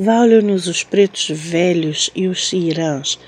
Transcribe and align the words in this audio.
Valham-nos 0.00 0.68
os 0.68 0.84
pretos 0.84 1.28
velhos 1.28 2.08
e 2.14 2.28
os 2.28 2.52
irãs, 2.52 3.18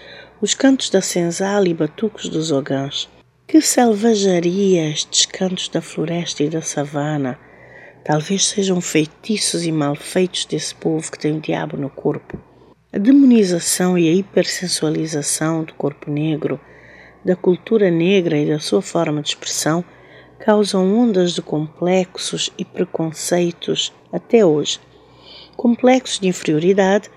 os 0.40 0.54
cantos 0.54 0.88
da 0.88 1.00
senzala 1.00 1.68
e 1.68 1.74
batucos 1.74 2.28
dos 2.28 2.52
ogãs. 2.52 3.08
Que 3.44 3.60
selvageria 3.60 4.88
estes 4.88 5.26
cantos 5.26 5.68
da 5.68 5.82
floresta 5.82 6.44
e 6.44 6.48
da 6.48 6.62
savana! 6.62 7.36
Talvez 8.04 8.46
sejam 8.46 8.80
feitiços 8.80 9.66
e 9.66 9.72
malfeitos 9.72 10.44
desse 10.44 10.72
povo 10.72 11.10
que 11.10 11.18
tem 11.18 11.38
o 11.38 11.40
diabo 11.40 11.76
no 11.76 11.90
corpo. 11.90 12.38
A 12.92 12.98
demonização 12.98 13.98
e 13.98 14.08
a 14.08 14.12
hipersensualização 14.12 15.64
do 15.64 15.74
corpo 15.74 16.08
negro, 16.08 16.60
da 17.24 17.34
cultura 17.34 17.90
negra 17.90 18.38
e 18.38 18.48
da 18.48 18.60
sua 18.60 18.80
forma 18.80 19.20
de 19.22 19.30
expressão 19.30 19.84
causam 20.38 20.96
ondas 20.96 21.32
de 21.32 21.42
complexos 21.42 22.48
e 22.56 22.64
preconceitos 22.64 23.92
até 24.12 24.46
hoje. 24.46 24.78
Complexos 25.60 26.18
de 26.18 26.26
inferioridade 26.26 27.10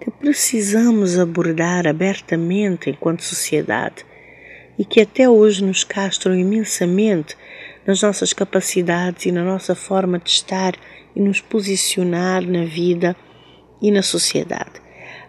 que 0.00 0.08
precisamos 0.08 1.18
abordar 1.18 1.84
abertamente 1.84 2.90
enquanto 2.90 3.24
sociedade 3.24 4.06
e 4.78 4.84
que 4.84 5.00
até 5.00 5.28
hoje 5.28 5.64
nos 5.64 5.82
castram 5.82 6.38
imensamente 6.38 7.36
nas 7.84 8.00
nossas 8.00 8.32
capacidades 8.32 9.26
e 9.26 9.32
na 9.32 9.42
nossa 9.42 9.74
forma 9.74 10.20
de 10.20 10.30
estar 10.30 10.76
e 11.16 11.20
nos 11.20 11.40
posicionar 11.40 12.46
na 12.46 12.64
vida 12.64 13.16
e 13.82 13.90
na 13.90 14.00
sociedade. 14.00 14.80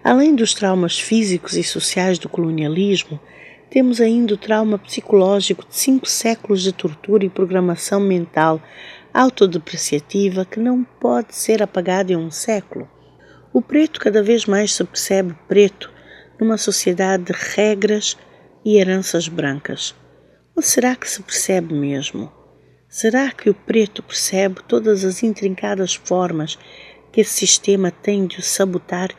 Além 0.03 0.35
dos 0.35 0.53
traumas 0.53 0.99
físicos 0.99 1.57
e 1.57 1.63
sociais 1.63 2.19
do 2.19 2.29
colonialismo, 2.29 3.19
temos 3.71 3.99
ainda 3.99 4.35
o 4.35 4.37
trauma 4.37 4.77
psicológico 4.77 5.65
de 5.67 5.75
cinco 5.75 6.07
séculos 6.07 6.61
de 6.61 6.71
tortura 6.71 7.25
e 7.25 7.29
programação 7.29 7.99
mental 7.99 8.61
autodepreciativa 9.19 10.45
que 10.45 10.61
não 10.61 10.81
pode 10.81 11.35
ser 11.35 11.61
apagado 11.61 12.13
em 12.13 12.15
um 12.15 12.31
século. 12.31 12.89
O 13.51 13.61
preto 13.61 13.99
cada 13.99 14.23
vez 14.23 14.45
mais 14.45 14.73
se 14.73 14.81
percebe 14.81 15.35
preto 15.45 15.91
numa 16.39 16.57
sociedade 16.57 17.25
de 17.25 17.33
regras 17.33 18.17
e 18.63 18.77
heranças 18.77 19.27
brancas. 19.27 19.93
Ou 20.55 20.63
será 20.63 20.95
que 20.95 21.09
se 21.09 21.21
percebe 21.21 21.73
mesmo? 21.73 22.31
Será 22.87 23.29
que 23.29 23.49
o 23.49 23.53
preto 23.53 24.01
percebe 24.01 24.63
todas 24.65 25.03
as 25.03 25.21
intrincadas 25.21 25.95
formas 25.95 26.57
que 27.11 27.19
esse 27.19 27.45
sistema 27.45 27.91
tem 27.91 28.25
de 28.25 28.39
o 28.39 28.41
sabotar 28.41 29.09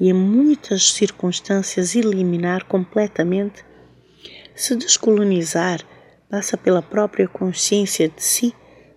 e, 0.00 0.08
em 0.08 0.12
muitas 0.12 0.92
circunstâncias, 0.92 1.94
eliminar 1.94 2.64
completamente? 2.64 3.64
Se 4.52 4.74
descolonizar 4.74 5.80
passa 6.28 6.56
pela 6.56 6.82
própria 6.82 7.28
consciência 7.28 8.08
de 8.08 8.20
si, 8.20 8.52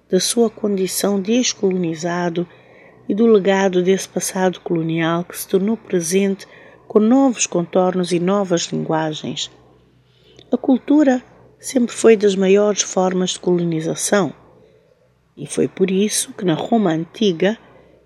da 0.09 0.19
sua 0.19 0.50
condição 0.50 1.22
de 1.22 1.33
ex-colonizado 1.33 2.47
e 3.08 3.16
do 3.16 3.25
legado 3.25 3.81
desse 3.83 4.08
passado 4.08 4.59
colonial 4.61 5.23
que 5.23 5.38
se 5.38 5.47
tornou 5.47 5.77
presente 5.77 6.47
com 6.88 7.00
novos 7.00 7.45
contornos 7.45 8.11
e 8.11 8.19
novas 8.19 8.63
linguagens. 8.66 9.52
A 10.52 10.58
cultura 10.58 11.22
sempre 11.59 11.94
foi 11.94 12.16
das 12.16 12.35
maiores 12.35 12.81
formas 12.81 13.31
de 13.31 13.39
colonização 13.39 14.33
e 15.38 15.45
foi 15.45 15.67
por 15.67 15.91
isso 15.91 16.33
que 16.33 16.44
na 16.44 16.55
Roma 16.55 16.91
antiga 16.91 17.58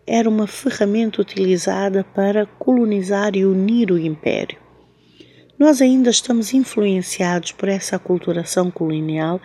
era 0.05 0.27
uma 0.27 0.47
ferramenta 0.47 1.21
utilizada 1.21 2.03
para 2.03 2.45
colonizar 2.45 3.35
e 3.35 3.45
unir 3.45 3.91
o 3.91 3.97
império. 3.97 4.57
Nós 5.57 5.81
ainda 5.81 6.09
estamos 6.09 6.53
influenciados 6.53 7.51
por 7.53 7.69
essa 7.69 7.95
aculturação 7.95 8.69
colonial 8.69 9.39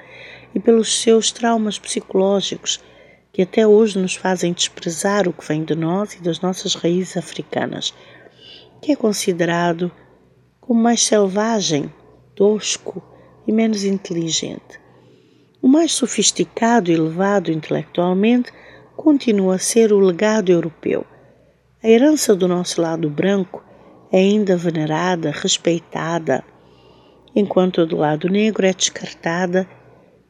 e 0.56 0.58
pelos 0.58 1.02
seus 1.02 1.30
traumas 1.30 1.78
psicológicos 1.78 2.82
que 3.30 3.42
até 3.42 3.66
hoje 3.66 3.98
nos 3.98 4.14
fazem 4.14 4.54
desprezar 4.54 5.28
o 5.28 5.32
que 5.34 5.46
vem 5.46 5.62
de 5.62 5.74
nós 5.74 6.14
e 6.14 6.22
das 6.22 6.40
nossas 6.40 6.74
raízes 6.74 7.18
africanas, 7.18 7.92
que 8.80 8.90
é 8.90 8.96
considerado 8.96 9.92
como 10.58 10.80
mais 10.80 11.02
selvagem 11.02 11.92
tosco 12.34 13.02
e 13.46 13.52
menos 13.52 13.84
inteligente. 13.84 14.80
O 15.60 15.68
mais 15.68 15.92
sofisticado 15.92 16.90
e 16.90 16.94
elevado 16.94 17.52
intelectualmente 17.52 18.50
continua 18.96 19.56
a 19.56 19.58
ser 19.58 19.92
o 19.92 20.00
legado 20.00 20.50
europeu. 20.50 21.04
A 21.82 21.86
herança 21.86 22.34
do 22.34 22.48
nosso 22.48 22.80
lado 22.80 23.10
branco 23.10 23.62
é 24.10 24.20
ainda 24.20 24.56
venerada, 24.56 25.30
respeitada, 25.32 26.42
enquanto 27.34 27.82
a 27.82 27.84
do 27.84 27.98
lado 27.98 28.30
negro 28.30 28.64
é 28.64 28.72
descartada 28.72 29.68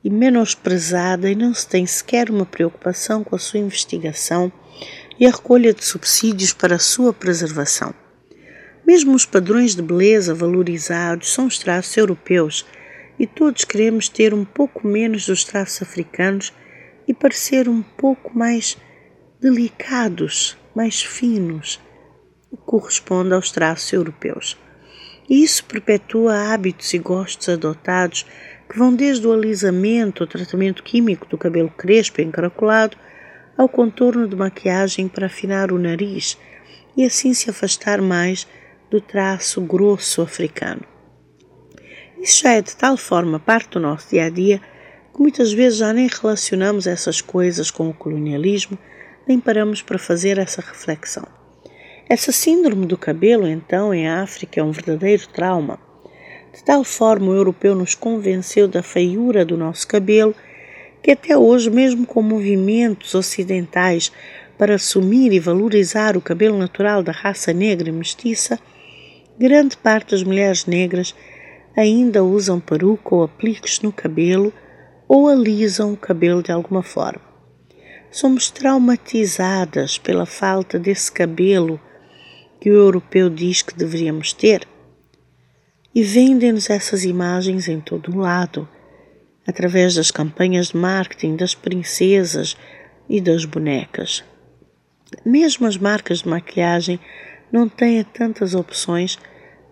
e 0.05 0.11
menosprezada 0.11 1.31
e 1.31 1.35
não 1.35 1.53
se 1.53 1.67
tem 1.67 1.87
sequer 1.87 2.31
uma 2.31 2.47
preocupação 2.47 3.25
com 3.25 3.35
a 3.35 3.39
sua 3.39 3.61
investigação 3.61 4.53
e 5.19 5.27
a 5.27 5.31
recolha 5.31 5.73
de 5.73 5.85
subsídios 5.85 6.53
para 6.53 6.77
a 6.77 6.81
sua 6.81 7.13
preservação. 7.13 7.95
Mesmo 8.87 9.15
os 9.15 9.27
padrões 9.27 9.75
de 9.75 9.83
beleza 9.83 10.35
valorizados 10.35 11.33
são 11.33 11.47
os 11.47 11.59
traços 11.59 11.97
europeus 11.97 12.65
e 13.19 13.27
todos 13.27 13.65
queremos 13.65 14.09
ter 14.09 14.33
um 14.33 14.45
pouco 14.45 14.87
menos 14.87 15.27
dos 15.27 15.43
traços 15.43 15.83
africanos 15.83 16.53
e 17.09 17.15
parecer 17.15 17.69
um 17.69 17.83
pouco 17.83 18.37
mais 18.37 18.77
delicados, 19.41 20.57
mais 20.75 21.03
finos, 21.03 21.81
o 22.51 22.57
que 22.57 22.63
corresponde 22.65 23.33
aos 23.33 23.51
traços 23.51 23.93
europeus. 23.93 24.57
E 25.29 25.43
isso 25.43 25.65
perpetua 25.65 26.53
hábitos 26.53 26.95
e 26.95 26.99
gostos 26.99 27.49
adotados 27.49 28.25
que 28.69 28.79
vão 28.79 28.95
desde 28.95 29.27
o 29.27 29.33
alisamento 29.33 30.23
ao 30.23 30.27
tratamento 30.27 30.83
químico 30.83 31.27
do 31.27 31.39
cabelo 31.39 31.71
crespo 31.71 32.21
e 32.21 32.25
encaracolado 32.25 32.97
ao 33.57 33.69
contorno 33.69 34.29
de 34.29 34.37
maquiagem 34.37 35.09
para 35.09 35.27
afinar 35.27 35.73
o 35.73 35.79
nariz 35.79 36.39
e 36.97 37.05
assim 37.05 37.33
se 37.33 37.49
afastar 37.51 38.01
mais 38.01 38.47
do 38.91 39.01
traço 39.01 39.61
grosso 39.61 40.23
africano. 40.23 40.83
Isso 42.21 42.43
já 42.43 42.53
é 42.53 42.63
de 42.63 42.75
tal 42.77 42.97
forma 42.97 43.39
parte 43.39 43.71
do 43.71 43.81
nosso 43.81 44.11
dia 44.11 44.25
a 44.25 44.31
dia 44.31 44.61
que 45.15 45.21
muitas 45.21 45.53
vezes 45.53 45.79
já 45.79 45.93
nem 45.93 46.09
relacionamos 46.09 46.87
essas 46.87 47.21
coisas 47.21 47.71
com 47.71 47.89
o 47.89 47.95
colonialismo, 47.95 48.79
nem 49.27 49.41
paramos 49.41 49.81
para 49.83 49.99
fazer 49.99 50.39
essa 50.39 50.61
reflexão. 50.61 51.27
Essa 52.09 52.31
síndrome 52.31 52.87
do 52.87 52.97
cabelo, 52.97 53.49
então, 53.49 53.93
em 53.93 54.09
África 54.09 54.61
é 54.61 54.63
um 54.63 54.71
verdadeiro 54.71 55.27
trauma. 55.29 55.79
De 56.57 56.65
tal 56.65 56.83
forma 56.83 57.31
o 57.31 57.37
europeu 57.37 57.77
nos 57.77 57.95
convenceu 57.95 58.67
da 58.67 58.83
feiura 58.83 59.45
do 59.45 59.57
nosso 59.57 59.87
cabelo 59.87 60.35
que 61.01 61.13
até 61.13 61.39
hoje, 61.39 61.71
mesmo 61.71 62.05
com 62.05 62.21
movimentos 62.21 63.15
ocidentais 63.15 64.11
para 64.59 64.75
assumir 64.75 65.33
e 65.33 65.39
valorizar 65.39 66.17
o 66.17 66.21
cabelo 66.21 66.59
natural 66.59 67.01
da 67.01 67.13
raça 67.13 67.53
negra 67.53 67.89
e 67.89 67.93
mestiça, 67.93 68.59
Grande 69.39 69.77
parte 69.77 70.13
das 70.13 70.23
mulheres 70.23 70.65
negras 70.65 71.15
ainda 71.77 72.25
usam 72.25 72.59
peruca 72.59 73.15
ou 73.15 73.23
apliques 73.23 73.83
no 73.83 73.93
cabelo 73.93 74.51
ou 75.07 75.29
alisam 75.29 75.93
o 75.93 75.97
cabelo 75.97 76.43
de 76.43 76.51
alguma 76.51 76.83
forma. 76.83 77.21
Somos 78.11 78.51
traumatizadas 78.51 79.99
pela 79.99 80.25
falta 80.25 80.79
desse 80.79 81.13
cabelo 81.13 81.79
que 82.59 82.71
o 82.71 82.75
europeu 82.75 83.29
diz 83.29 83.61
que 83.61 83.75
deveríamos 83.75 84.33
ter. 84.33 84.67
E 85.97 86.03
vendem-nos 86.03 86.69
essas 86.69 87.07
imagens 87.07 87.69
em 87.69 87.81
todo 87.81 88.13
o 88.13 88.19
lado, 88.19 88.69
através 89.47 89.95
das 89.95 90.11
campanhas 90.11 90.67
de 90.69 90.77
marketing 90.77 91.37
das 91.37 91.55
princesas 91.55 92.55
e 93.09 93.19
das 93.19 93.47
bonecas. 93.47 94.23
Mesmo 95.25 95.67
as 95.67 95.79
marcas 95.79 96.19
de 96.19 96.29
maquiagem 96.29 97.01
não 97.51 97.67
tenha 97.67 98.05
tantas 98.05 98.55
opções 98.55 99.19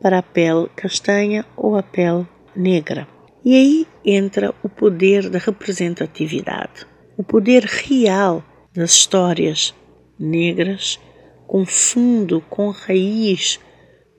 para 0.01 0.17
a 0.17 0.23
pele 0.23 0.71
castanha 0.75 1.45
ou 1.55 1.77
a 1.77 1.83
pele 1.83 2.27
negra. 2.57 3.07
E 3.45 3.55
aí 3.55 3.87
entra 4.03 4.55
o 4.63 4.69
poder 4.71 5.29
da 5.29 5.39
representatividade, 5.39 6.87
o 7.19 7.23
poder 7.23 7.65
real 7.65 8.43
das 8.75 8.93
histórias 8.93 9.75
negras, 10.19 10.99
com 11.47 11.67
fundo, 11.67 12.41
com 12.49 12.71
raiz, 12.71 13.61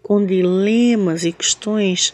com 0.06 0.24
dilemas 0.24 1.26
e 1.26 1.32
questões 1.32 2.14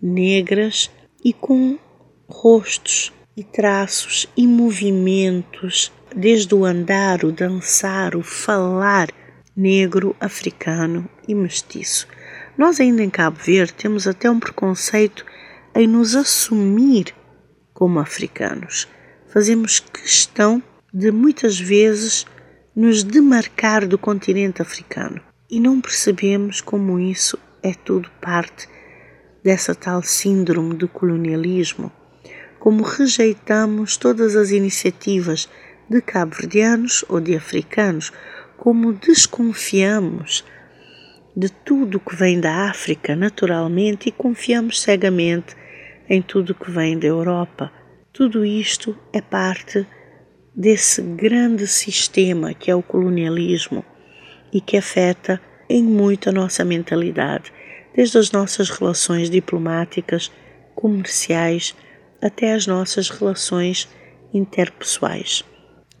negras 0.00 0.90
e 1.22 1.34
com 1.34 1.78
rostos 2.26 3.12
e 3.36 3.44
traços 3.44 4.26
e 4.34 4.46
movimentos, 4.46 5.92
desde 6.16 6.54
o 6.54 6.64
andar, 6.64 7.26
o 7.26 7.30
dançar, 7.30 8.16
o 8.16 8.22
falar 8.22 9.10
negro, 9.54 10.16
africano 10.18 11.06
e 11.28 11.34
mestiço. 11.34 12.08
Nós, 12.56 12.80
ainda 12.80 13.02
em 13.02 13.10
Cabo 13.10 13.36
Verde, 13.38 13.74
temos 13.74 14.06
até 14.06 14.30
um 14.30 14.40
preconceito 14.40 15.22
em 15.74 15.86
nos 15.86 16.16
assumir 16.16 17.14
como 17.74 18.00
africanos. 18.00 18.88
Fazemos 19.28 19.78
questão 19.78 20.62
de 20.90 21.10
muitas 21.10 21.60
vezes 21.60 22.24
nos 22.74 23.04
demarcar 23.04 23.86
do 23.86 23.98
continente 23.98 24.62
africano 24.62 25.20
e 25.50 25.60
não 25.60 25.80
percebemos 25.80 26.60
como 26.60 26.98
isso 26.98 27.38
é 27.62 27.72
tudo 27.72 28.10
parte 28.20 28.68
dessa 29.42 29.74
tal 29.74 30.02
síndrome 30.02 30.74
do 30.74 30.88
colonialismo, 30.88 31.92
como 32.58 32.82
rejeitamos 32.82 33.96
todas 33.96 34.34
as 34.34 34.50
iniciativas 34.50 35.48
de 35.88 36.00
cabo-verdianos 36.00 37.04
ou 37.08 37.20
de 37.20 37.36
africanos. 37.36 38.12
Como 38.56 38.92
desconfiamos 38.92 40.44
de 41.36 41.48
tudo 41.50 42.00
que 42.00 42.16
vem 42.16 42.40
da 42.40 42.70
África 42.70 43.14
naturalmente 43.14 44.08
e 44.08 44.12
confiamos 44.12 44.80
cegamente 44.80 45.54
em 46.08 46.22
tudo 46.22 46.54
que 46.54 46.70
vem 46.70 46.98
da 46.98 47.06
Europa. 47.06 47.70
Tudo 48.12 48.44
isto 48.44 48.96
é 49.12 49.20
parte 49.20 49.86
desse 50.54 51.02
grande 51.02 51.66
sistema 51.66 52.54
que 52.54 52.70
é 52.70 52.74
o 52.74 52.82
colonialismo 52.82 53.84
e 54.56 54.60
que 54.62 54.78
afeta 54.78 55.38
em 55.68 55.82
muito 55.82 56.30
a 56.30 56.32
nossa 56.32 56.64
mentalidade, 56.64 57.52
desde 57.94 58.16
as 58.16 58.30
nossas 58.30 58.70
relações 58.70 59.28
diplomáticas, 59.28 60.32
comerciais, 60.74 61.76
até 62.22 62.54
as 62.54 62.66
nossas 62.66 63.10
relações 63.10 63.86
interpessoais. 64.32 65.44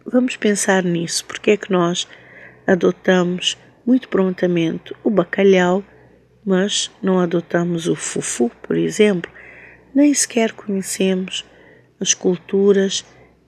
Vamos 0.06 0.36
pensar 0.36 0.82
nisso, 0.82 1.26
porque 1.26 1.50
é 1.50 1.56
que 1.58 1.70
nós 1.70 2.08
adotamos 2.66 3.58
muito 3.84 4.08
prontamente 4.08 4.94
o 5.04 5.10
bacalhau, 5.10 5.84
mas 6.42 6.90
não 7.02 7.20
adotamos 7.20 7.86
o 7.88 7.94
fufu, 7.94 8.50
por 8.62 8.74
exemplo, 8.74 9.30
nem 9.94 10.14
sequer 10.14 10.52
conhecemos 10.52 11.44
as 12.00 12.14
culturas 12.14 13.04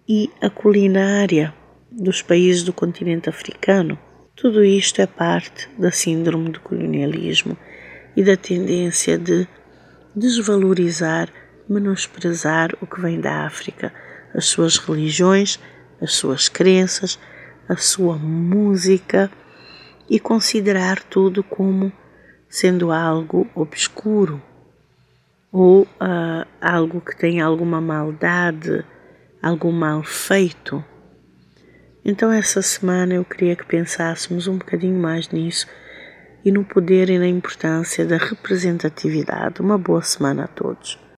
e 0.06 0.30
a 0.38 0.50
culinária 0.50 1.54
dos 1.90 2.20
países 2.20 2.62
do 2.62 2.74
continente 2.74 3.30
africano. 3.30 3.98
Tudo 4.40 4.62
isto 4.64 5.02
é 5.02 5.06
parte 5.06 5.68
da 5.76 5.90
síndrome 5.90 6.50
do 6.50 6.60
colonialismo 6.60 7.58
e 8.16 8.22
da 8.22 8.36
tendência 8.36 9.18
de 9.18 9.48
desvalorizar, 10.14 11.28
menosprezar 11.68 12.70
o 12.80 12.86
que 12.86 13.00
vem 13.00 13.20
da 13.20 13.44
África, 13.44 13.92
as 14.32 14.44
suas 14.44 14.76
religiões, 14.76 15.58
as 16.00 16.12
suas 16.12 16.48
crenças, 16.48 17.18
a 17.68 17.76
sua 17.76 18.16
música 18.16 19.28
e 20.08 20.20
considerar 20.20 21.02
tudo 21.02 21.42
como 21.42 21.92
sendo 22.48 22.92
algo 22.92 23.44
obscuro 23.56 24.40
ou 25.50 25.82
uh, 25.82 26.46
algo 26.60 27.00
que 27.00 27.18
tem 27.18 27.40
alguma 27.40 27.80
maldade, 27.80 28.84
algum 29.42 29.72
mal 29.72 30.04
feito. 30.04 30.84
Então, 32.04 32.32
essa 32.32 32.62
semana 32.62 33.14
eu 33.14 33.24
queria 33.24 33.56
que 33.56 33.66
pensássemos 33.66 34.46
um 34.46 34.56
bocadinho 34.56 34.98
mais 34.98 35.28
nisso 35.28 35.66
e 36.44 36.50
no 36.50 36.64
poder 36.64 37.10
e 37.10 37.18
na 37.18 37.26
importância 37.26 38.04
da 38.06 38.16
representatividade. 38.16 39.60
Uma 39.60 39.76
boa 39.76 40.02
semana 40.02 40.44
a 40.44 40.48
todos. 40.48 41.07